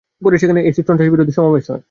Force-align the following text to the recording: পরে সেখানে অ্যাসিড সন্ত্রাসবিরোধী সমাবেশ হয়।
পরে 0.21 0.35
সেখানে 0.37 0.59
অ্যাসিড 0.63 0.85
সন্ত্রাসবিরোধী 0.87 1.31
সমাবেশ 1.31 1.65
হয়। 1.65 1.79